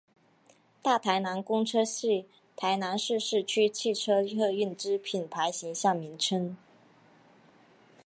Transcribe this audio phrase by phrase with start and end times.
[0.81, 6.57] 大台南公车系台南市市区汽车客运之品牌形象名称。